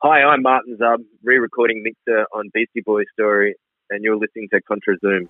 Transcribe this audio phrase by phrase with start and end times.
[0.00, 3.56] Hi, I'm Martin Zub, re-recording mixer on Beastie Boys Story,
[3.90, 5.28] and you're listening to Contra Zoom.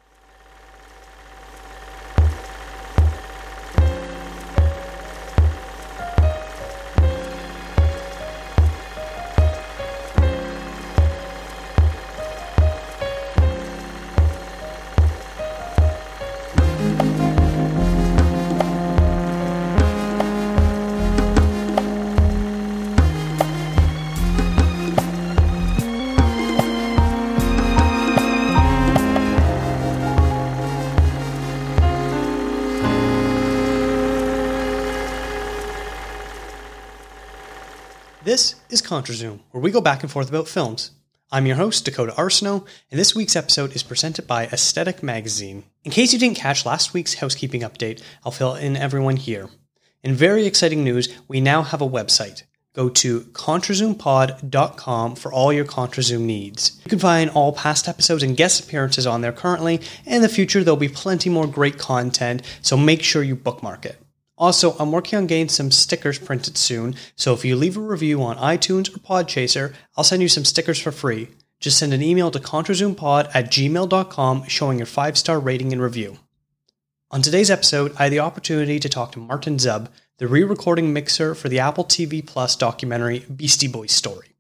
[38.70, 40.90] Is ContraZoom, where we go back and forth about films.
[41.32, 45.64] I'm your host, Dakota Arsenault, and this week's episode is presented by Aesthetic Magazine.
[45.84, 49.48] In case you didn't catch last week's housekeeping update, I'll fill in everyone here.
[50.02, 52.42] In very exciting news, we now have a website.
[52.74, 56.78] Go to ContraZoomPod.com for all your ContraZoom needs.
[56.84, 60.28] You can find all past episodes and guest appearances on there currently, and in the
[60.28, 63.98] future there'll be plenty more great content, so make sure you bookmark it.
[64.38, 68.22] Also, I'm working on getting some stickers printed soon, so if you leave a review
[68.22, 71.28] on iTunes or Podchaser, I'll send you some stickers for free.
[71.58, 76.18] Just send an email to ContraZoomPod at gmail.com showing your five star rating and review.
[77.10, 80.92] On today's episode, I had the opportunity to talk to Martin Zub, the re recording
[80.92, 84.36] mixer for the Apple TV Plus documentary Beastie Boys Story.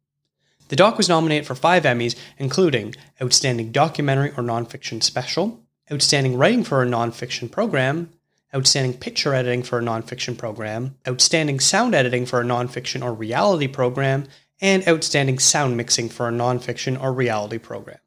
[0.68, 6.62] The doc was nominated for five Emmys, including Outstanding Documentary or Nonfiction Special, Outstanding Writing
[6.62, 8.10] for a Nonfiction Program,
[8.54, 13.68] Outstanding Picture Editing for a Nonfiction Program, Outstanding Sound Editing for a Nonfiction or Reality
[13.68, 14.26] Program,
[14.60, 17.98] and Outstanding Sound Mixing for a Nonfiction or Reality Program.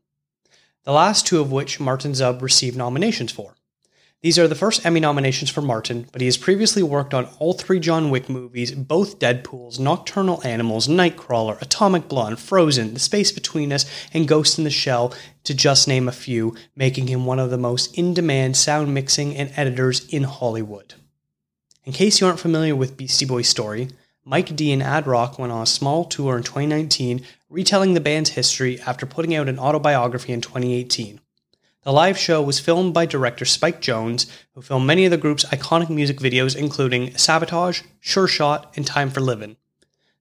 [0.83, 3.55] The last two of which Martin Zub received nominations for.
[4.21, 7.53] These are the first Emmy nominations for Martin, but he has previously worked on all
[7.53, 13.73] three John Wick movies, both Deadpools, Nocturnal Animals, Nightcrawler, Atomic Blonde, Frozen, The Space Between
[13.73, 13.83] Us,
[14.13, 17.57] and Ghost in the Shell, to just name a few, making him one of the
[17.57, 20.93] most in demand sound mixing and editors in Hollywood.
[21.83, 23.89] In case you aren't familiar with Beastie Boys' story,
[24.23, 28.29] Mike D and Ad Rock went on a small tour in 2019 retelling the band's
[28.29, 31.19] history after putting out an autobiography in 2018.
[31.83, 35.45] The live show was filmed by director Spike Jonze, who filmed many of the group's
[35.45, 39.57] iconic music videos, including Sabotage, Sure Shot, and Time for Livin'.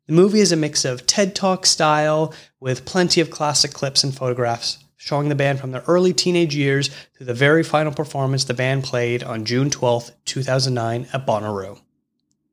[0.07, 4.17] The movie is a mix of TED Talk style with plenty of classic clips and
[4.17, 6.89] photographs, showing the band from their early teenage years
[7.19, 11.79] to the very final performance the band played on June 12, 2009 at Bonnaroo.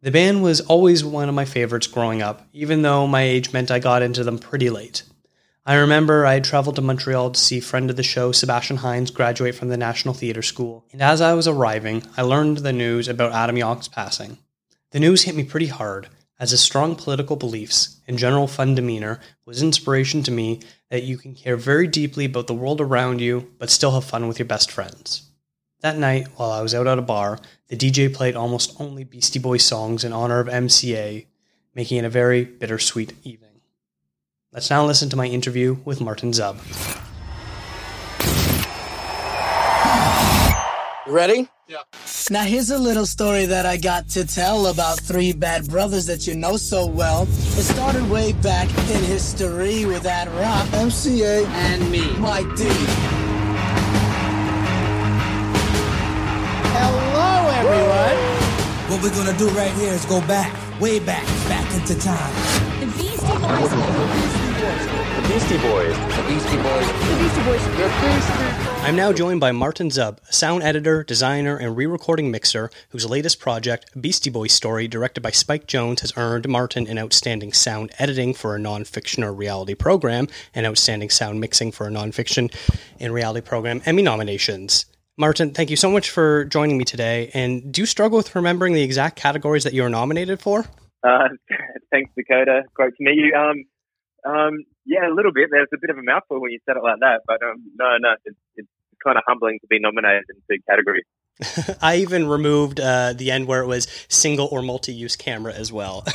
[0.01, 3.71] The band was always one of my favorites growing up, even though my age meant
[3.71, 5.03] I got into them pretty late.
[5.67, 9.11] I remember I had traveled to Montreal to see friend of the show Sebastian Hines
[9.11, 13.09] graduate from the National Theatre School, and as I was arriving, I learned the news
[13.09, 14.37] about Adam Yauch's passing.
[14.91, 16.07] The news hit me pretty hard,
[16.39, 21.17] as his strong political beliefs and general fun demeanor was inspiration to me that you
[21.17, 24.45] can care very deeply about the world around you, but still have fun with your
[24.45, 25.23] best friends.
[25.81, 29.37] That night, while I was out at a bar, the DJ played almost only Beastie
[29.37, 31.25] Boys songs in honor of MCA,
[31.75, 33.46] making it a very bittersweet evening.
[34.53, 36.55] Let's now listen to my interview with Martin Zub.
[41.05, 41.49] You ready?
[41.67, 41.79] Yeah.
[42.29, 46.27] Now here's a little story that I got to tell about three bad brothers that
[46.27, 47.23] you know so well.
[47.23, 52.09] It started way back in history with Ad Rock, MCA, And me.
[52.17, 52.63] Mike D.
[56.71, 58.17] Hello, everyone.
[58.89, 62.66] What we're gonna do right here is go back, way back, back into time.
[63.37, 63.95] The Beastie Boys.
[65.15, 65.95] The Beastie Boys.
[66.15, 66.87] The Beastie Boys.
[66.87, 68.83] The Beastie Boys.
[68.83, 73.39] I'm now joined by Martin Zub, sound editor, designer, and re recording mixer whose latest
[73.39, 78.33] project, Beastie Boys Story, directed by Spike Jonze, has earned Martin an outstanding sound editing
[78.33, 82.49] for a non-fiction or reality program and outstanding sound mixing for a non-fiction
[82.99, 84.87] and reality program Emmy nominations.
[85.15, 87.29] Martin, thank you so much for joining me today.
[87.35, 90.65] And do you struggle with remembering the exact categories that you were nominated for?
[91.07, 91.29] Uh,
[91.91, 92.63] thanks, Dakota.
[92.73, 93.33] Great to meet you.
[93.33, 93.65] Um,
[94.29, 95.49] um, yeah, a little bit.
[95.51, 97.97] There's a bit of a mouthful when you said it like that, but um, no,
[97.99, 98.67] no, it's, it's
[99.03, 101.05] kind of humbling to be nominated in two categories.
[101.81, 106.03] I even removed uh, the end where it was single or multi-use camera as well.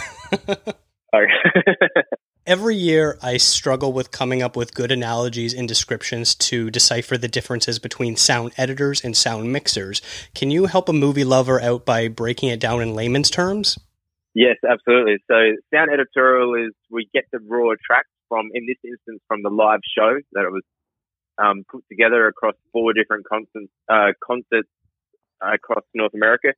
[2.45, 7.29] Every year, I struggle with coming up with good analogies and descriptions to decipher the
[7.29, 10.03] differences between sound editors and sound mixers.
[10.35, 13.79] Can you help a movie lover out by breaking it down in layman's terms?
[14.35, 15.19] Yes, absolutely.
[15.31, 15.35] So,
[15.73, 19.81] sound editorial is we get the raw tracks from, in this instance, from the live
[19.97, 20.63] show that it was
[21.39, 24.69] um, put together across four different concerts, uh, concerts
[25.43, 26.53] across North America.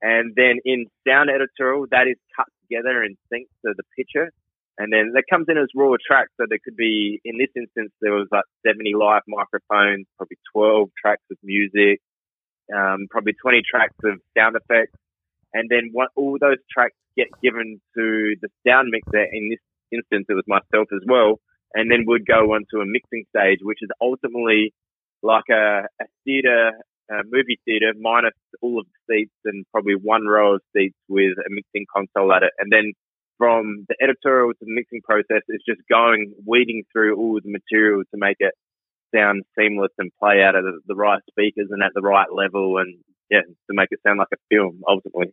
[0.00, 4.30] And then in sound editorial, that is cut together and synced to the picture.
[4.78, 6.30] And then that comes in as raw tracks.
[6.40, 10.88] So there could be, in this instance, there was like 70 live microphones, probably 12
[11.00, 12.00] tracks of music,
[12.74, 14.98] um, probably 20 tracks of sound effects.
[15.54, 19.24] And then what, all those tracks get given to the sound mixer.
[19.32, 19.60] In this
[19.92, 21.40] instance, it was myself as well.
[21.74, 24.74] And then we'd go onto a mixing stage, which is ultimately
[25.22, 26.72] like a, a theater,
[27.10, 31.36] a movie theater minus all of the seats and probably one row of seats with
[31.38, 32.52] a mixing console at it.
[32.58, 32.92] And then
[33.38, 38.02] from the editorial to the mixing process is just going, weeding through all the material
[38.02, 38.54] to make it
[39.14, 42.78] sound seamless and play out of the, the right speakers and at the right level
[42.78, 42.96] and
[43.30, 45.32] yeah, to make it sound like a film ultimately.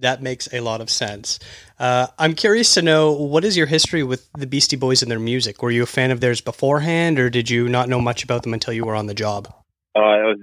[0.00, 1.38] That makes a lot of sense.
[1.78, 5.20] Uh, I'm curious to know what is your history with the Beastie Boys and their
[5.20, 5.62] music?
[5.62, 8.54] Were you a fan of theirs beforehand, or did you not know much about them
[8.54, 9.52] until you were on the job?
[9.96, 10.38] Oh, I was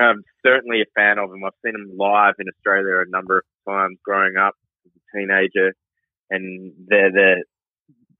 [0.00, 1.42] um, certainly a fan of them.
[1.44, 4.54] I've seen them live in Australia a number of times growing up
[4.86, 5.74] as a teenager,
[6.30, 7.42] and they're, they're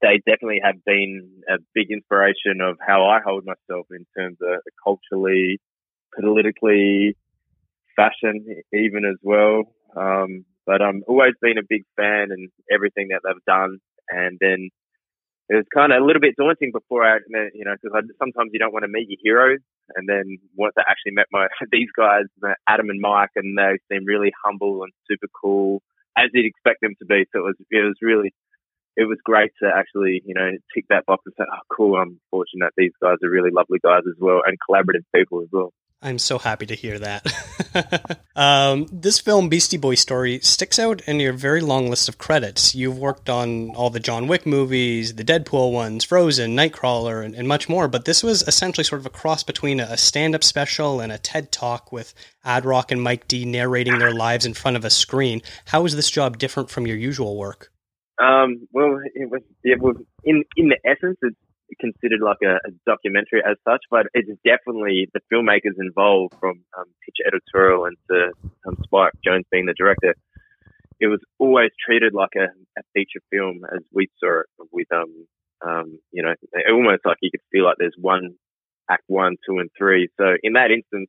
[0.02, 4.60] they definitely have been a big inspiration of how I hold myself in terms of
[4.82, 5.60] culturally,
[6.18, 7.16] politically,
[7.96, 9.64] fashion, even as well.
[9.96, 13.78] Um, but I'm always been a big fan and everything that they've done.
[14.10, 14.70] And then
[15.50, 17.18] it was kind of a little bit daunting before I,
[17.54, 19.58] you know, because sometimes you don't want to meet your heroes.
[19.96, 22.30] And then once I actually met my these guys,
[22.68, 25.82] Adam and Mike, and they seem really humble and super cool,
[26.16, 27.26] as you'd expect them to be.
[27.32, 28.32] So it was it was really
[28.96, 31.96] it was great to actually you know tick that box and say, oh, cool.
[31.96, 35.72] I'm fortunate these guys are really lovely guys as well and collaborative people as well.
[36.02, 38.20] I'm so happy to hear that.
[38.36, 42.74] um, this film, Beastie Boy Story, sticks out in your very long list of credits.
[42.74, 47.46] You've worked on all the John Wick movies, the Deadpool ones, Frozen, Nightcrawler, and, and
[47.46, 47.86] much more.
[47.86, 51.18] But this was essentially sort of a cross between a stand up special and a
[51.18, 52.14] TED talk with
[52.44, 55.42] Ad Rock and Mike D narrating their lives in front of a screen.
[55.66, 57.70] How is this job different from your usual work?
[58.18, 61.36] Um, well, it was, it was in in the essence, it's
[61.78, 66.86] considered like a, a, documentary as such, but it's definitely the filmmakers involved from um,
[67.04, 68.32] picture editorial and to
[68.66, 70.14] um, Spike Jonze being the director.
[71.00, 75.26] It was always treated like a, a feature film as we saw it with, um,
[75.66, 76.34] um, you know,
[76.70, 78.34] almost like you could feel like there's one
[78.90, 80.08] act one, two, and three.
[80.18, 81.08] So in that instance,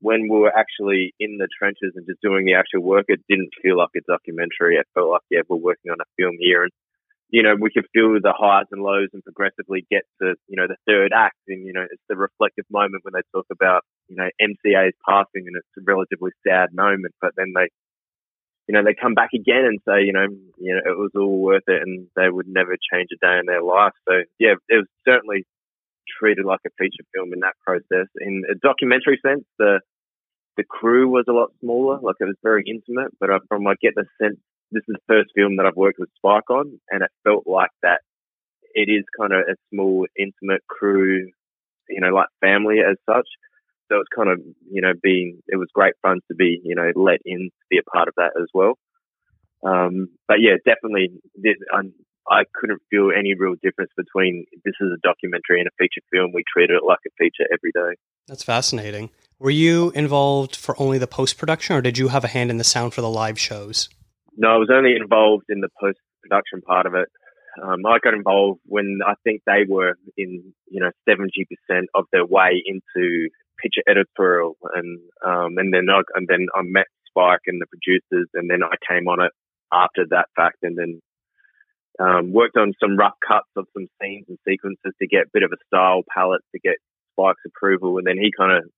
[0.00, 3.50] when we were actually in the trenches and just doing the actual work, it didn't
[3.62, 4.76] feel like a documentary.
[4.76, 6.64] It felt like, yeah, we're working on a film here.
[6.64, 6.72] And
[7.30, 10.66] you know, we can feel the highs and lows and progressively get to, you know,
[10.66, 11.38] the third act.
[11.46, 15.46] And, you know, it's the reflective moment when they talk about, you know, MCA's passing
[15.46, 17.68] and it's a relatively sad moment, but then they,
[18.66, 20.26] you know, they come back again and say, you know,
[20.58, 23.46] you know, it was all worth it and they would never change a day in
[23.46, 23.94] their life.
[24.08, 25.44] So yeah, it was certainly
[26.18, 28.08] treated like a feature film in that process.
[28.18, 29.80] In a documentary sense, the,
[30.56, 33.94] the crew was a lot smaller, like it was very intimate, but from I get
[33.94, 34.38] the sense
[34.70, 37.70] this is the first film that I've worked with Spike on, and it felt like
[37.82, 38.00] that.
[38.72, 41.30] It is kind of a small, intimate crew,
[41.88, 43.26] you know, like family as such.
[43.90, 44.38] So it's kind of,
[44.70, 47.78] you know, being, it was great fun to be, you know, let in to be
[47.78, 48.74] a part of that as well.
[49.66, 51.10] Um, but yeah, definitely,
[51.72, 51.80] I,
[52.30, 56.30] I couldn't feel any real difference between this is a documentary and a feature film.
[56.32, 57.98] We treated it like a feature every day.
[58.28, 59.10] That's fascinating.
[59.40, 62.58] Were you involved for only the post production, or did you have a hand in
[62.58, 63.88] the sound for the live shows?
[64.36, 67.08] No, I was only involved in the post production part of it.
[67.62, 71.26] Um, I got involved when I think they were in, you know, 70%
[71.94, 73.28] of their way into
[73.60, 78.28] picture editorial and, um, and then I, and then I met Spike and the producers
[78.34, 79.32] and then I came on it
[79.72, 81.00] after that fact and then,
[81.98, 85.42] um, worked on some rough cuts of some scenes and sequences to get a bit
[85.42, 86.76] of a style palette to get
[87.12, 88.70] Spike's approval and then he kind of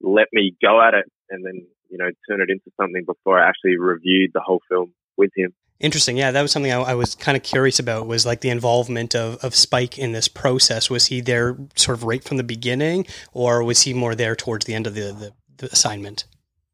[0.00, 3.48] let me go at it and then you know, turn it into something before I
[3.48, 5.52] actually reviewed the whole film with him.
[5.78, 6.16] Interesting.
[6.16, 8.06] Yeah, that was something I, I, was kind of curious about.
[8.06, 10.88] Was like the involvement of, of Spike in this process.
[10.88, 14.64] Was he there sort of right from the beginning, or was he more there towards
[14.64, 16.24] the end of the, the, the assignment?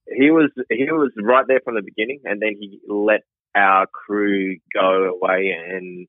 [0.06, 3.22] He was he was right there from the beginning, and then he let
[3.56, 6.06] our crew go away and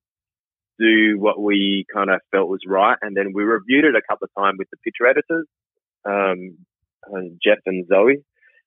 [0.79, 4.25] do what we kind of felt was right, and then we reviewed it a couple
[4.25, 5.47] of times with the picture editors,
[6.05, 6.57] um,
[7.43, 8.23] Jeff and Zoe,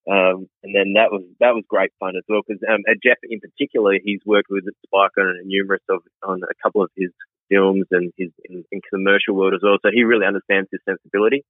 [0.06, 3.40] um, and then that was that was great fun as well because um, Jeff in
[3.40, 7.10] particular, he's worked with Spike on numerous of on a couple of his
[7.50, 9.78] films and his in, in commercial world as well.
[9.82, 11.44] So he really understands his sensibility.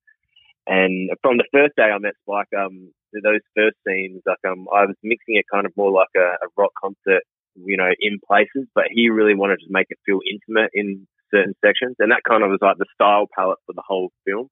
[0.66, 4.88] And from the first day I met Spike, um, those first scenes, like um, I
[4.88, 7.22] was mixing it kind of more like a, a rock concert,
[7.54, 11.54] you know, in places, but he really wanted to make it feel intimate in certain
[11.64, 14.48] sections, and that kind of was like the style palette for the whole film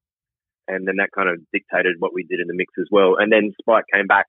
[0.68, 3.16] and then that kind of dictated what we did in the mix as well.
[3.18, 4.26] And then Spike came back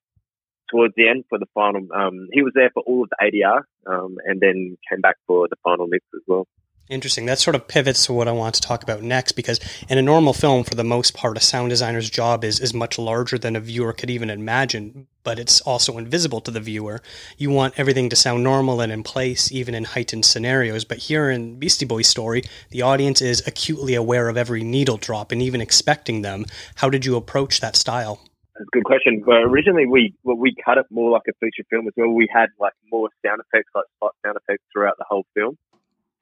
[0.70, 1.88] towards the end for the final.
[1.96, 5.48] Um, he was there for all of the ADR, um, and then came back for
[5.48, 6.48] the final mix as well.
[6.88, 7.26] Interesting.
[7.26, 10.04] That sort of pivots to what I want to talk about next because in a
[10.04, 13.56] normal film, for the most part, a sound designer's job is, is much larger than
[13.56, 17.02] a viewer could even imagine, but it's also invisible to the viewer.
[17.38, 20.86] You want everything to sound normal and in place, even in heightened scenarios.
[20.86, 25.32] But here in Beastie Boys' story, the audience is acutely aware of every needle drop
[25.32, 26.46] and even expecting them.
[26.76, 28.22] How did you approach that style?
[28.54, 29.24] That's a good question.
[29.26, 32.10] But originally, we well, we cut it more like a feature film as well.
[32.10, 35.58] We had like more sound effects, like spot sound effects throughout the whole film.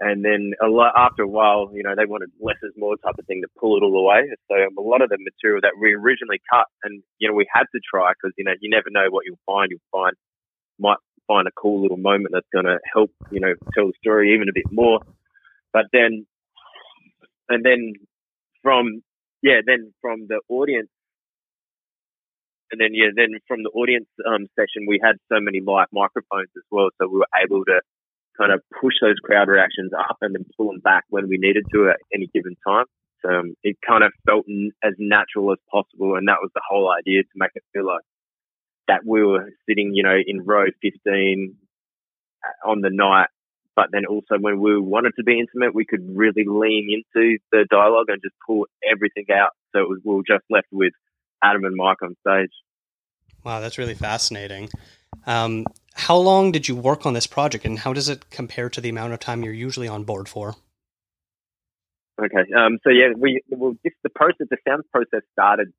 [0.03, 3.15] And then a lot, after a while, you know, they wanted less is more type
[3.17, 4.27] of thing to pull it all away.
[4.51, 7.71] So a lot of the material that we originally cut, and you know, we had
[7.73, 9.71] to try because you know you never know what you'll find.
[9.71, 10.13] You'll find
[10.77, 14.33] might find a cool little moment that's going to help you know tell the story
[14.35, 14.99] even a bit more.
[15.71, 16.25] But then,
[17.47, 17.93] and then
[18.61, 19.03] from
[19.41, 20.89] yeah, then from the audience
[22.73, 26.49] and then yeah, then from the audience um, session, we had so many live microphones
[26.57, 27.79] as well, so we were able to
[28.37, 31.65] kind of push those crowd reactions up and then pull them back when we needed
[31.73, 32.85] to at any given time.
[33.23, 36.61] So um, it kind of felt n- as natural as possible, and that was the
[36.67, 38.01] whole idea to make it feel like
[38.87, 41.55] that we were sitting, you know, in row 15
[42.43, 43.27] uh, on the night.
[43.75, 47.65] But then also when we wanted to be intimate, we could really lean into the
[47.71, 49.51] dialogue and just pull everything out.
[49.73, 50.93] So it was, we were just left with
[51.43, 52.51] Adam and Mike on stage.
[53.43, 54.69] Wow, that's really fascinating.
[55.25, 58.81] Um, how long did you work on this project, and how does it compare to
[58.81, 60.55] the amount of time you're usually on board for?
[62.19, 65.73] Okay, um, so yeah, we well, this, the process, the sound process started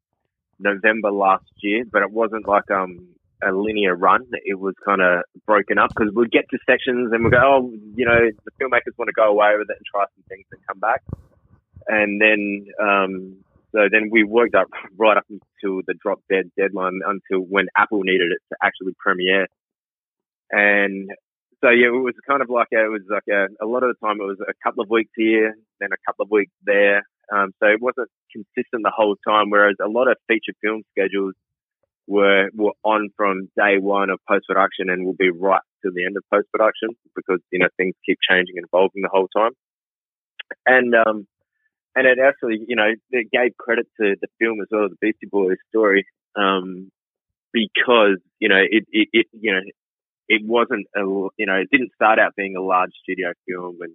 [0.58, 3.08] November last year, but it wasn't like um,
[3.42, 4.26] a linear run.
[4.44, 7.72] It was kind of broken up because we'd get to sections and we'd go, oh,
[7.94, 10.60] you know, the filmmakers want to go away with it and try some things and
[10.66, 11.02] come back.
[11.86, 13.36] And then, um,
[13.72, 18.02] so then we worked up right up until the drop dead deadline until when Apple
[18.02, 19.46] needed it to actually premiere.
[20.54, 21.10] And
[21.62, 23.90] so yeah, it was kind of like a, it was like a, a lot of
[23.90, 27.02] the time it was a couple of weeks here, then a couple of weeks there.
[27.34, 29.50] Um, so it wasn't consistent the whole time.
[29.50, 31.34] Whereas a lot of feature film schedules
[32.06, 36.04] were were on from day one of post production and will be right to the
[36.04, 39.52] end of post production because you know things keep changing and evolving the whole time.
[40.66, 41.26] And um,
[41.96, 45.26] and it actually you know it gave credit to the film as well, the Beastie
[45.30, 46.04] Boys story,
[46.36, 46.90] um,
[47.52, 49.60] because you know it, it, it you know
[50.28, 51.00] it wasn't a
[51.38, 53.94] you know it didn't start out being a large studio film and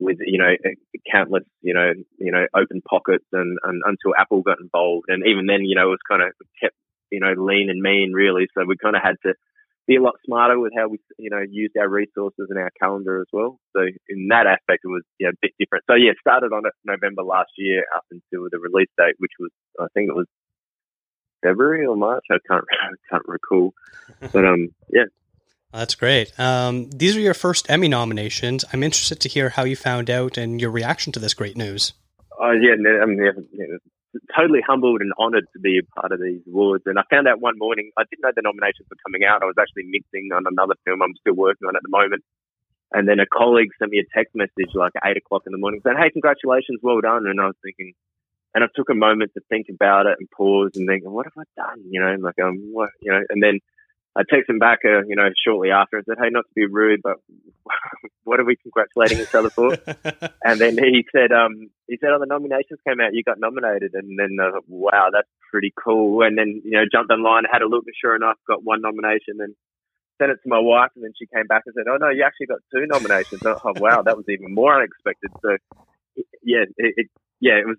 [0.00, 0.50] with you know
[1.12, 5.06] countless you know you know open pockets and, and until Apple got involved.
[5.08, 6.74] And even then you know it was kind of kept
[7.10, 8.48] you know lean and mean really.
[8.56, 9.34] So we kind of had to
[9.86, 13.20] be a lot smarter with how we you know used our resources and our calendar
[13.20, 13.60] as well.
[13.76, 15.84] So in that aspect it was you know, a bit different.
[15.88, 19.86] So yeah started on November last year up until the release date which was I
[19.92, 20.26] think it was
[21.42, 22.24] February or March.
[22.30, 23.74] I can't I can't recall.
[24.32, 25.12] But um yeah
[25.72, 26.38] that's great.
[26.38, 28.64] Um, these are your first Emmy nominations.
[28.72, 31.92] I'm interested to hear how you found out and your reaction to this great news.
[32.38, 33.76] Oh yeah, I mean, yeah,
[34.34, 36.84] totally humbled and honoured to be a part of these awards.
[36.86, 39.42] And I found out one morning I didn't know the nominations were coming out.
[39.42, 42.24] I was actually mixing on another film I'm still working on at the moment.
[42.92, 45.80] And then a colleague sent me a text message like eight o'clock in the morning
[45.84, 47.94] saying, "Hey, congratulations, well done." And I was thinking,
[48.52, 51.38] and I took a moment to think about it and pause and think, "What have
[51.38, 53.60] I done?" You know, like um, what, you know, and then
[54.16, 56.66] I texted him back, uh, you know, shortly after and said, "Hey, not to be
[56.66, 57.18] rude, but
[58.24, 59.72] what are we congratulating each other for?"
[60.44, 63.94] and then he said, um, "He said, oh, the nominations came out, you got nominated."
[63.94, 66.22] And then, uh, wow, that's pretty cool.
[66.22, 69.38] And then, you know, jumped online, had a look, and sure enough, got one nomination.
[69.38, 69.54] And
[70.20, 72.24] sent it to my wife, and then she came back and said, "Oh no, you
[72.24, 75.30] actually got two nominations." oh wow, that was even more unexpected.
[75.40, 75.56] So,
[76.42, 77.06] yeah, it, it
[77.38, 77.78] yeah, it was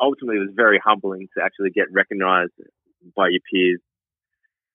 [0.00, 2.52] ultimately it was very humbling to actually get recognised
[3.16, 3.80] by your peers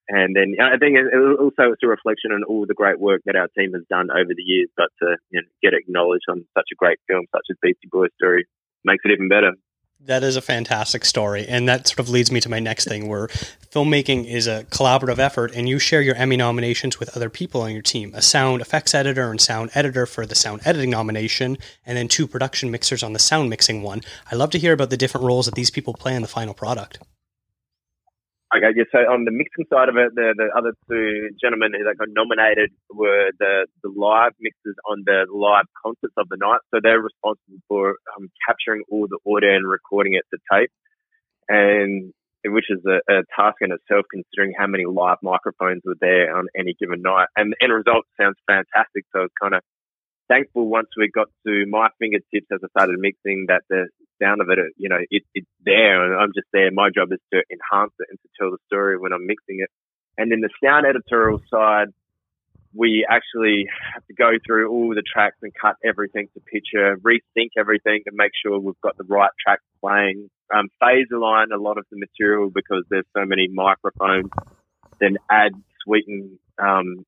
[0.10, 3.36] and then I think it also it's a reflection on all the great work that
[3.36, 4.70] our team has done over the years.
[4.78, 8.12] But to you know, get acknowledged on such a great film such as Beastie Boys
[8.16, 8.48] Story
[8.86, 9.52] makes it even better.
[10.00, 11.48] That is a fantastic story.
[11.48, 13.28] And that sort of leads me to my next thing where
[13.72, 17.72] filmmaking is a collaborative effort and you share your Emmy nominations with other people on
[17.72, 21.98] your team a sound effects editor and sound editor for the sound editing nomination, and
[21.98, 24.02] then two production mixers on the sound mixing one.
[24.32, 26.54] I love to hear about the different roles that these people play in the final
[26.54, 27.00] product.
[28.56, 28.88] Okay, yeah.
[28.96, 32.72] So on the mixing side of it, the, the other two gentlemen that got nominated
[32.90, 36.64] were the, the live mixers on the live concerts of the night.
[36.72, 40.72] So they're responsible for um, capturing all the audio and recording it to tape,
[41.50, 42.14] and
[42.46, 46.48] which is a, a, task in itself, considering how many live microphones were there on
[46.56, 47.28] any given night.
[47.36, 49.04] And the end result sounds fantastic.
[49.12, 49.62] So it's kind of
[50.28, 53.88] thankful once we got to my fingertips as I started mixing that the
[54.22, 56.72] sound of it, you know, it, it's there and I'm just there.
[56.72, 59.70] My job is to enhance it and to tell the story when I'm mixing it.
[60.18, 61.88] And then the sound editorial side,
[62.74, 67.50] we actually have to go through all the tracks and cut everything to picture, resync
[67.58, 70.30] everything and make sure we've got the right tracks playing.
[70.54, 74.30] Um, phase align a lot of the material because there's so many microphones,
[75.00, 75.54] then add
[75.84, 77.06] sweeten um,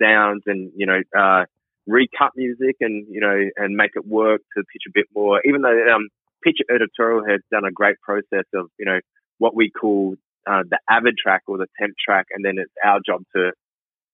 [0.00, 1.44] sounds and, you know, uh,
[1.88, 5.40] recut music and, you know, and make it work to pitch a bit more.
[5.44, 6.08] Even though um,
[6.42, 9.00] Pitch Editorial has done a great process of, you know,
[9.38, 10.14] what we call
[10.46, 13.52] uh, the avid track or the temp track, and then it's our job to,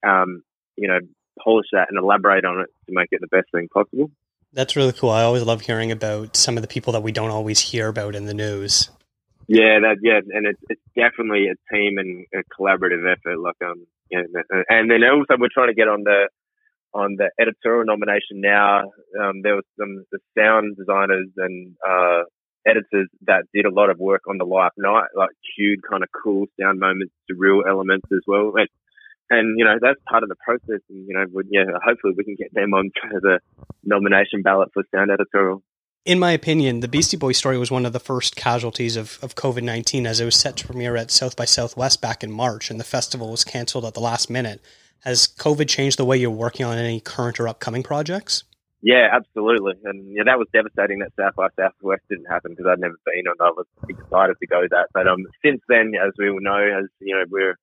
[0.08, 0.42] um,
[0.76, 1.00] you know,
[1.42, 4.10] polish that and elaborate on it to make it the best thing possible.
[4.52, 5.10] That's really cool.
[5.10, 8.14] I always love hearing about some of the people that we don't always hear about
[8.14, 8.88] in the news.
[9.46, 13.38] Yeah, that yeah, and it's it's definitely a team and a collaborative effort.
[13.38, 14.22] Like um, yeah,
[14.70, 16.28] and then also we're trying to get on the
[16.94, 18.92] on the editorial nomination now.
[19.20, 22.22] Um, there was some the sound designers and uh,
[22.66, 26.08] editors that did a lot of work on the live night, like cued kind of
[26.12, 28.52] cool sound moments to real elements as well.
[28.56, 28.68] And,
[29.30, 30.80] and you know that's part of the process.
[30.88, 32.90] And you know, yeah, hopefully we can get them on
[33.22, 33.40] the
[33.82, 35.62] nomination ballot for sound editorial.
[36.04, 39.36] In my opinion, the Beastie Boys story was one of the first casualties of, of
[39.36, 42.70] COVID 19 as it was set to premiere at South by Southwest back in March,
[42.70, 44.60] and the festival was canceled at the last minute.
[45.04, 48.44] Has COVID changed the way you're working on any current or upcoming projects?
[48.80, 49.74] Yeah, absolutely.
[49.84, 53.24] And yeah, that was devastating that South by Southwest didn't happen because I'd never been
[53.26, 54.88] and I was excited to go that.
[54.94, 57.56] But um, since then, as we all know, as you know, we're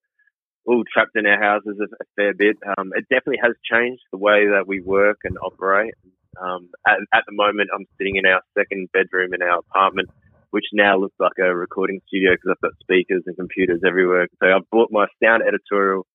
[0.68, 2.58] all trapped in our houses a, fair bit.
[2.78, 5.96] Um, it definitely has changed the way that we work and operate.
[6.40, 10.10] Um, at, at the moment, I'm sitting in our second bedroom in our apartment,
[10.52, 14.28] which now looks like a recording studio because I've got speakers and computers everywhere.
[14.42, 16.06] So I've bought my sound editorial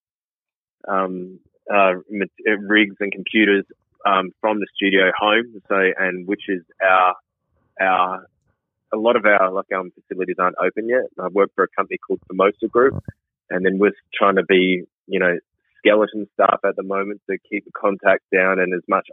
[0.88, 1.38] um,
[1.73, 1.95] uh,
[2.59, 3.64] rigs and computers
[4.07, 5.61] um, from the studio home.
[5.69, 7.14] So, and which is our
[7.81, 8.26] our
[8.93, 11.05] a lot of our like um facilities aren't open yet.
[11.21, 13.02] I work for a company called Formosa Group,
[13.50, 15.38] and then we're trying to be you know
[15.78, 19.09] skeleton staff at the moment to keep the contact down and as much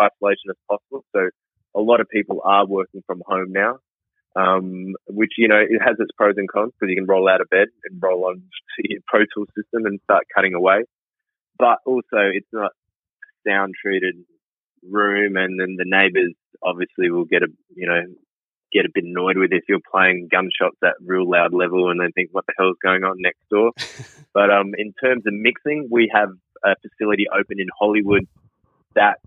[0.00, 1.04] isolation as possible.
[1.14, 1.28] So
[1.74, 3.78] a lot of people are working from home now,
[4.34, 7.40] um, which you know it has its pros and cons because you can roll out
[7.40, 8.36] of bed and roll on
[8.76, 10.84] to your Pro Tool system and start cutting away.
[11.58, 12.72] But also, it's not
[13.46, 14.16] sound treated
[14.88, 18.02] room, and then the neighbours obviously will get a you know
[18.72, 22.10] get a bit annoyed with if you're playing gunshots at real loud level and they
[22.14, 23.72] think what the hell is going on next door.
[24.34, 26.30] but um, in terms of mixing, we have
[26.64, 28.26] a facility open in Hollywood
[28.94, 29.18] that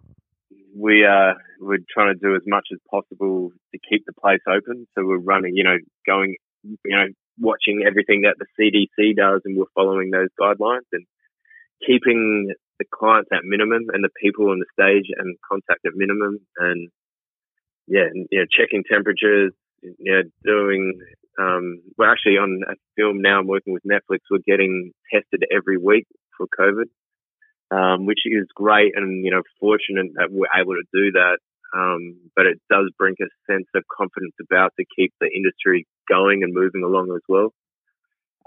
[0.76, 4.42] we are uh, we're trying to do as much as possible to keep the place
[4.48, 4.88] open.
[4.96, 7.08] So we're running, you know, going, you know,
[7.39, 11.06] watching everything that the CDC does, and we're following those guidelines and
[11.86, 16.39] keeping the clients at minimum and the people on the stage and contact at minimum
[16.58, 16.89] and
[17.88, 21.00] yeah, you know, checking temperatures, you know, doing
[21.39, 23.39] um, we're actually on a film now.
[23.39, 24.20] I'm working with Netflix.
[24.30, 26.06] We're getting tested every week
[26.38, 26.89] for COVID,
[27.72, 31.38] um, which is great and you know fortunate that we're able to do that.
[31.74, 36.44] Um, but it does bring a sense of confidence about to keep the industry going
[36.44, 37.54] and moving along as well.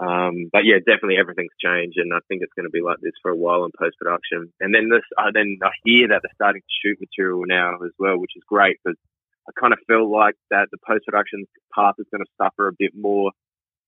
[0.03, 3.15] Um, but yeah, definitely everything's changed, and I think it's going to be like this
[3.21, 4.51] for a while in post production.
[4.59, 7.95] And then this, uh, then I hear that they're starting to shoot material now as
[7.97, 8.99] well, which is great because
[9.47, 12.77] I kind of feel like that the post production path is going to suffer a
[12.77, 13.31] bit more.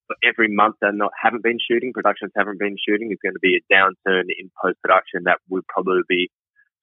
[0.08, 3.44] But every month they not haven't been shooting, productions haven't been shooting, is going to
[3.44, 6.30] be a downturn in post production that would probably be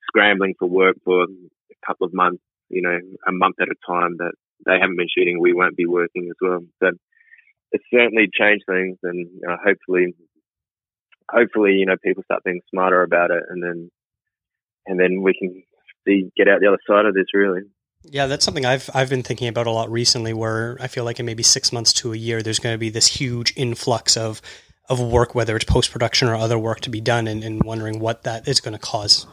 [0.09, 4.16] scrambling for work for a couple of months, you know, a month at a time
[4.18, 4.33] that
[4.66, 6.61] they haven't been shooting, we won't be working as well.
[6.83, 6.90] So
[7.72, 10.14] it's certainly changed things, and uh, hopefully,
[11.30, 13.90] hopefully, you know, people start being smarter about it, and then,
[14.87, 15.62] and then we can
[16.06, 17.26] see get out the other side of this.
[17.35, 17.62] Really.
[18.04, 20.32] Yeah, that's something I've I've been thinking about a lot recently.
[20.32, 22.90] Where I feel like in maybe six months to a year, there's going to be
[22.90, 24.42] this huge influx of
[24.88, 27.98] of work, whether it's post production or other work to be done, and, and wondering
[27.98, 29.26] what that is going to cause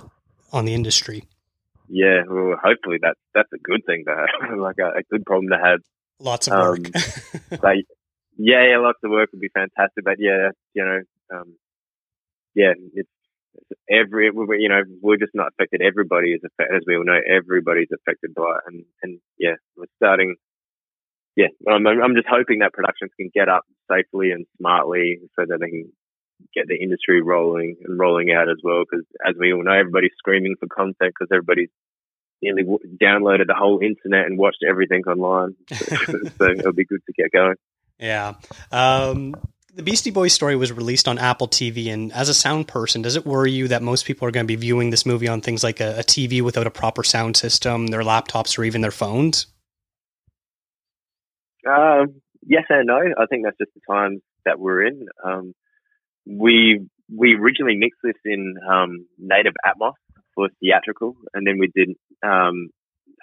[0.54, 1.23] on the industry.
[1.88, 5.49] Yeah, well, hopefully that's that's a good thing to have, like a, a good problem
[5.49, 5.80] to have.
[6.19, 6.80] Lots of work.
[6.80, 7.86] Um, like,
[8.39, 10.04] yeah, yeah, lots of work would be fantastic.
[10.04, 11.02] But yeah, you know,
[11.36, 11.56] um,
[12.56, 13.10] yeah, it's,
[13.89, 15.82] every, you know, we're just not affected.
[15.82, 18.63] Everybody is affected, as we all know, everybody's affected by it.
[18.67, 20.36] And, and yeah, we're starting,
[21.36, 25.60] yeah, I'm, I'm just hoping that productions can get up safely and smartly so that
[25.60, 25.91] they can
[26.56, 28.84] get the industry rolling and rolling out as well.
[28.89, 31.69] Because as we all know, everybody's screaming for content because everybody's
[32.41, 32.63] nearly
[33.04, 35.56] downloaded the whole internet and watched everything online.
[35.73, 37.56] so it'll be good to get going.
[38.00, 38.36] Yeah.
[38.72, 39.36] Um,
[39.76, 43.16] the Beastie Boys story was released on Apple TV, and as a sound person, does
[43.16, 45.64] it worry you that most people are going to be viewing this movie on things
[45.64, 49.48] like a, a TV without a proper sound system, their laptops, or even their phones?
[51.70, 52.98] Um, yes and no.
[52.98, 55.08] I think that's just the times that we're in.
[55.24, 55.54] Um,
[56.26, 56.86] we
[57.16, 59.94] we originally mixed this in um, native Atmos
[60.36, 62.70] for theatrical, and then we did um,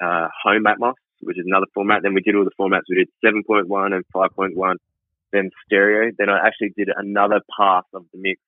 [0.03, 0.95] uh, home Atmos,
[1.27, 2.03] which is another format.
[2.03, 2.89] Then we did all the formats.
[2.89, 4.75] We did 7.1 and 5.1,
[5.33, 6.13] then stereo.
[6.17, 8.41] Then I actually did another pass of the mix,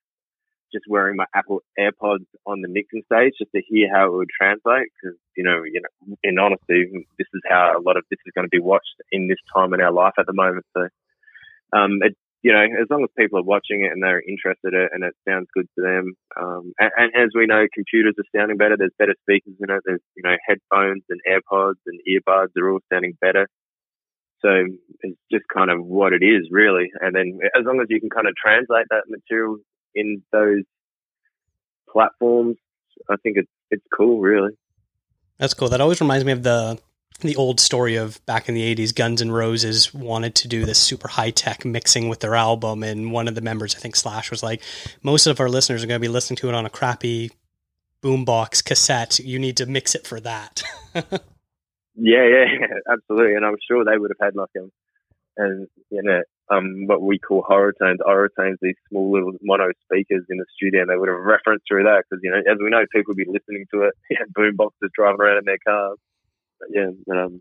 [0.73, 4.31] just wearing my Apple AirPods on the mixing stage, just to hear how it would
[4.31, 4.88] translate.
[4.95, 8.33] Because you know, you know, in honesty, this is how a lot of this is
[8.35, 10.64] going to be watched in this time in our life at the moment.
[10.77, 10.88] So,
[11.73, 14.81] um, it you know, as long as people are watching it and they're interested in
[14.81, 16.14] it and it sounds good to them.
[16.38, 18.77] Um, and, and, as we know, computers are sounding better.
[18.77, 19.83] There's better speakers in it.
[19.85, 23.48] There's, you know, headphones and AirPods and earbuds are all sounding better.
[24.40, 24.51] So
[25.01, 26.90] it's just kind of what it is, really.
[27.01, 29.57] And then as long as you can kind of translate that material
[29.96, 30.62] in those
[31.90, 32.57] platforms,
[33.11, 34.53] I think it's it's cool, really.
[35.38, 35.68] That's cool.
[35.68, 36.79] That always reminds me of the
[37.20, 40.78] the old story of back in the 80s guns N' roses wanted to do this
[40.78, 44.42] super high-tech mixing with their album and one of the members i think slash was
[44.42, 44.62] like
[45.02, 47.31] most of our listeners are going to be listening to it on a crappy
[48.02, 49.18] boombox cassette.
[49.18, 50.62] You need to mix it for that.
[52.00, 54.70] Yeah yeah absolutely and i'm sure they would have had like um
[55.37, 60.38] and you know um what we call Auratones Auratones these small little mono speakers in
[60.38, 62.85] the studio and they would have referenced through that because you know as we know
[62.92, 63.94] people would be listening to it
[64.38, 65.98] boomboxes driving around in their cars
[66.59, 67.40] but yeah, um,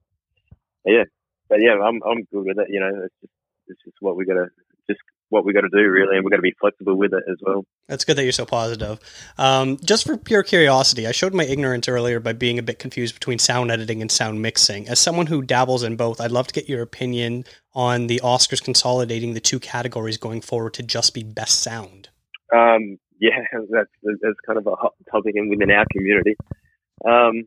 [0.86, 1.04] yeah,
[1.50, 2.68] but yeah, I'm I'm good with it.
[2.70, 3.34] You know, it's just
[3.68, 4.48] it's just what we got to
[4.90, 7.24] just what we got to do really, and we're going to be flexible with it
[7.30, 7.66] as well.
[7.88, 9.00] That's good that you're so positive.
[9.38, 13.14] Um, just for pure curiosity, I showed my ignorance earlier by being a bit confused
[13.14, 14.88] between sound editing and sound mixing.
[14.88, 18.64] As someone who dabbles in both, I'd love to get your opinion on the Oscars
[18.64, 22.10] consolidating the two categories going forward to just be best sound.
[22.56, 26.36] Um, yeah, that's that's kind of a hot topic in within our community.
[27.06, 27.44] Um,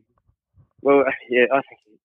[0.81, 1.99] well, yeah, I think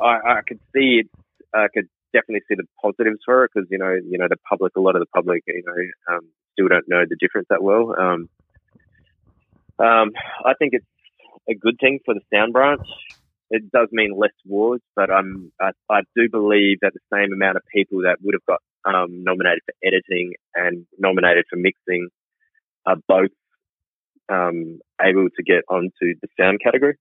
[0.00, 1.10] I, I could see it.
[1.54, 4.72] I could definitely see the positives for it because you know, you know, the public,
[4.76, 7.94] a lot of the public, you know, um, still don't know the difference that well.
[7.98, 8.28] Um,
[9.78, 10.12] um,
[10.44, 10.86] I think it's
[11.48, 12.86] a good thing for the sound branch.
[13.50, 17.56] It does mean less awards, but um, I, I do believe that the same amount
[17.56, 22.08] of people that would have got um, nominated for editing and nominated for mixing
[22.86, 23.30] are both
[24.28, 26.96] um, able to get onto the sound category.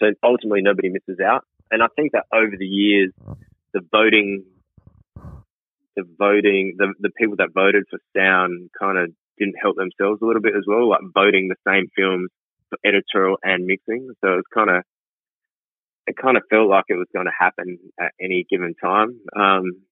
[0.00, 1.44] So ultimately, nobody misses out.
[1.70, 3.12] And I think that over the years,
[3.74, 4.44] the voting,
[5.96, 10.24] the voting, the, the people that voted for sound kind of didn't help themselves a
[10.24, 12.30] little bit as well, like voting the same films
[12.70, 14.10] for editorial and mixing.
[14.20, 14.82] So it's kind of,
[16.06, 19.20] it kind of felt like it was going to happen at any given time.
[19.36, 19.82] Um,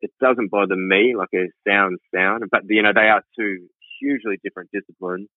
[0.00, 3.68] it doesn't bother me, like a sound sound, but you know, they are two
[4.00, 5.28] hugely different disciplines.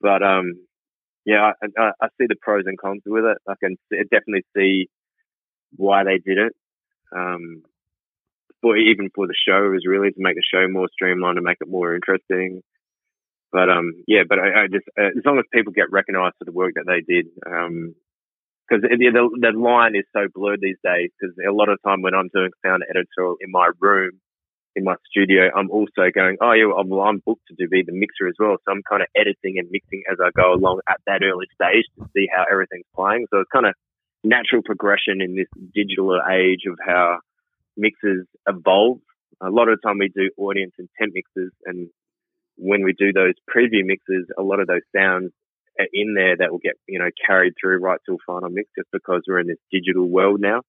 [0.00, 0.54] But, um,
[1.24, 3.38] yeah, I, I, see the pros and cons with it.
[3.48, 4.88] I can definitely see
[5.76, 6.52] why they did it.
[7.14, 7.62] Um,
[8.60, 11.58] for even for the show is really to make the show more streamlined and make
[11.60, 12.62] it more interesting.
[13.52, 16.44] But um, yeah, but I, I just uh, as long as people get recognised for
[16.44, 17.94] the work that they did, because um,
[18.80, 21.10] the, the the line is so blurred these days.
[21.14, 24.18] Because a lot of time when I'm doing sound editorial in my room,
[24.76, 27.92] in my studio, I'm also going, oh yeah, well, I'm booked to do be the
[27.92, 28.56] mixer as well.
[28.64, 31.86] So I'm kind of editing and mixing as I go along at that early stage
[31.98, 33.26] to see how everything's playing.
[33.30, 33.74] So it's kind of
[34.24, 37.18] natural progression in this digital age of how
[37.76, 38.98] mixes evolve.
[39.40, 41.88] A lot of the time we do audience intent mixes and
[42.56, 45.32] when we do those preview mixes, a lot of those sounds
[45.78, 48.88] are in there that will get, you know, carried through right till final mix just
[48.92, 50.62] because we're in this digital world now.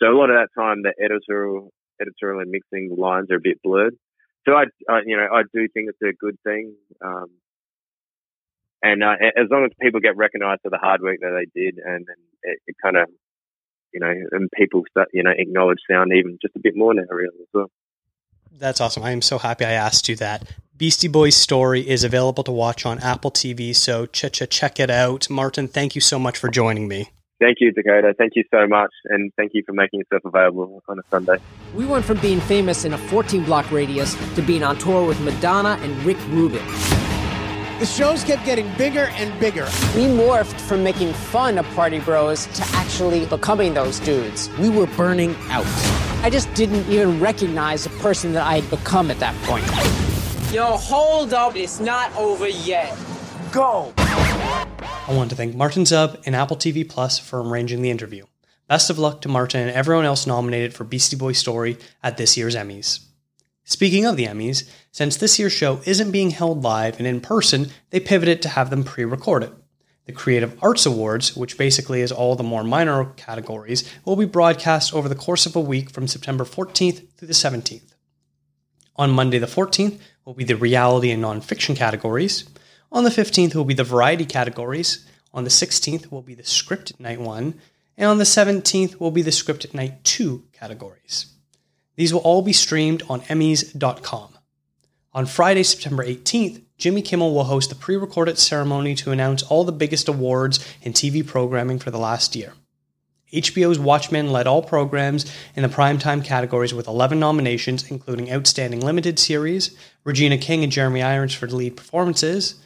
[0.00, 3.62] So a lot of that time, the editorial editorial and mixing lines are a bit
[3.62, 3.96] blurred.
[4.46, 6.74] So I, I you know, I do think it's a good thing.
[7.04, 7.26] Um,
[8.82, 11.78] and uh, as long as people get recognised for the hard work that they did,
[11.78, 13.08] and, and it, it kind of,
[13.92, 17.02] you know, and people start, you know, acknowledge sound even just a bit more now,
[17.10, 17.70] really as well.
[18.52, 19.02] That's awesome.
[19.02, 20.48] I am so happy I asked you that.
[20.76, 24.90] Beastie Boys story is available to watch on Apple TV, so ch- ch- check it
[24.90, 25.28] out.
[25.30, 27.10] Martin, thank you so much for joining me.
[27.38, 28.14] Thank you, Dakota.
[28.16, 31.36] Thank you so much, and thank you for making yourself available on a Sunday.
[31.74, 35.20] We went from being famous in a 14 block radius to being on tour with
[35.20, 36.64] Madonna and Rick Rubin.
[37.78, 39.64] The shows kept getting bigger and bigger.
[39.94, 44.48] We morphed from making fun of Party Bros to actually becoming those dudes.
[44.56, 45.66] We were burning out.
[46.22, 49.66] I just didn't even recognize the person that I had become at that point.
[50.54, 51.54] Yo, hold up.
[51.54, 52.96] It's not over yet.
[53.52, 53.92] Go.
[55.08, 58.26] I want to thank Martin Zub and Apple TV Plus for arranging the interview.
[58.66, 62.36] Best of luck to Martin and everyone else nominated for Beastie Boy Story at this
[62.36, 63.06] year's Emmys.
[63.62, 67.68] Speaking of the Emmys, since this year's show isn't being held live and in person,
[67.90, 69.52] they pivoted to have them pre recorded.
[70.06, 74.92] The Creative Arts Awards, which basically is all the more minor categories, will be broadcast
[74.92, 77.94] over the course of a week from September 14th through the 17th.
[78.96, 82.48] On Monday the 14th will be the reality and nonfiction categories.
[82.92, 85.06] On the 15th will be the variety categories.
[85.34, 87.54] On the 16th will be the scripted night 1.
[87.98, 91.26] And on the 17th will be the scripted night 2 categories.
[91.96, 94.36] These will all be streamed on Emmys.com.
[95.14, 99.64] On Friday, September 18th, Jimmy Kimmel will host the pre recorded ceremony to announce all
[99.64, 102.52] the biggest awards in TV programming for the last year.
[103.32, 109.18] HBO's Watchmen led all programs in the primetime categories with 11 nominations, including Outstanding Limited
[109.18, 112.56] Series, Regina King and Jeremy Irons for lead performances,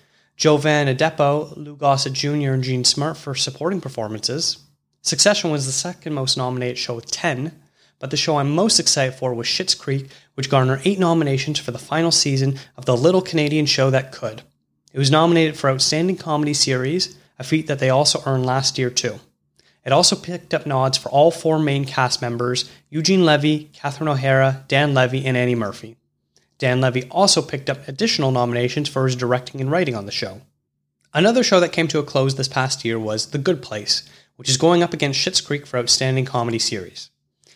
[0.41, 4.57] Jovan Adepo, Lou Gossett Jr., and Jean Smart for supporting performances.
[5.03, 7.53] Succession was the second most nominated show with 10,
[7.99, 11.73] but the show I'm most excited for was Schitt's Creek, which garnered eight nominations for
[11.73, 14.41] the final season of the little Canadian show that could.
[14.95, 18.89] It was nominated for Outstanding Comedy Series, a feat that they also earned last year
[18.89, 19.21] too.
[19.85, 24.65] It also picked up nods for all four main cast members Eugene Levy, Catherine O'Hara,
[24.69, 25.97] Dan Levy, and Annie Murphy.
[26.61, 30.43] Dan Levy also picked up additional nominations for his directing and writing on the show.
[31.13, 34.49] Another show that came to a close this past year was The Good Place, which
[34.49, 37.11] is going up against Schitt's Creek for Outstanding Comedy Series.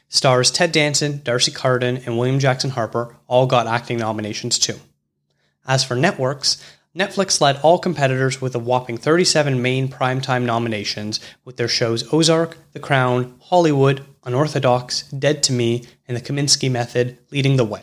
[0.09, 4.81] Stars Ted Danson, D'Arcy Carden, and William Jackson Harper all got acting nominations too.
[5.67, 6.63] As for networks,
[6.97, 12.57] Netflix led all competitors with a whopping 37 main primetime nominations, with their shows Ozark,
[12.73, 17.83] The Crown, Hollywood, Unorthodox, Dead to Me, and The Kominsky Method leading the way.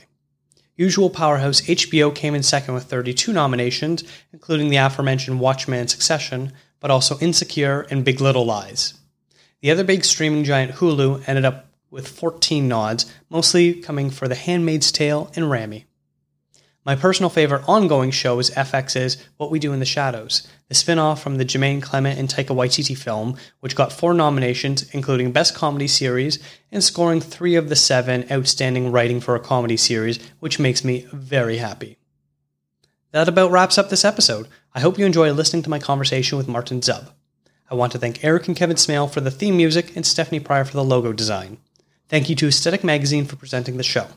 [0.81, 6.89] Usual powerhouse HBO came in second with 32 nominations, including the aforementioned Watchmen Succession, but
[6.89, 8.95] also Insecure and Big Little Lies.
[9.59, 14.33] The other big streaming giant Hulu ended up with 14 nods, mostly coming for The
[14.33, 15.85] Handmaid's Tale and Ramy.
[16.83, 20.97] My personal favorite ongoing show is FX's What We Do in the Shadows, the spin
[20.97, 25.53] off from the Jermaine Clement and Taika Waititi film, which got four nominations, including Best
[25.53, 26.39] Comedy Series,
[26.71, 31.05] and scoring three of the seven Outstanding Writing for a Comedy Series, which makes me
[31.13, 31.99] very happy.
[33.11, 34.47] That about wraps up this episode.
[34.73, 37.11] I hope you enjoy listening to my conversation with Martin Zub.
[37.69, 40.65] I want to thank Eric and Kevin Smale for the theme music and Stephanie Pryor
[40.65, 41.59] for the logo design.
[42.09, 44.07] Thank you to Aesthetic Magazine for presenting the show.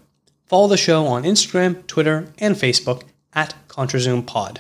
[0.47, 3.03] Follow the show on Instagram, Twitter, and Facebook
[3.33, 4.59] at ContraZoomPod.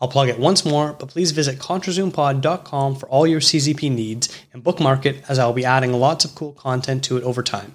[0.00, 4.62] I'll plug it once more, but please visit ContraZoomPod.com for all your CZP needs and
[4.62, 7.74] bookmark it as I'll be adding lots of cool content to it over time.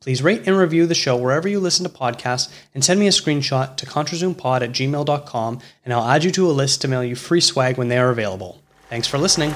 [0.00, 3.10] Please rate and review the show wherever you listen to podcasts and send me a
[3.10, 7.16] screenshot to ContraZoomPod at gmail.com and I'll add you to a list to mail you
[7.16, 8.60] free swag when they are available.
[8.90, 9.54] Thanks for listening.